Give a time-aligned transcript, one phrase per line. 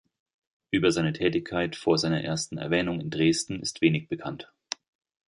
[0.71, 4.51] Über seine Tätigkeit vor seiner ersten Erwähnung in Dresden ist wenig bekannt.